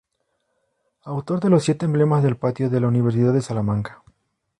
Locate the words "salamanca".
3.43-4.01